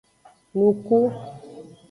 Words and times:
Nuku. 0.55 0.97